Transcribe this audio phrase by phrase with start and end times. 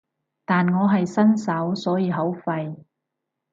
[0.45, 2.75] 但我係新手所以好廢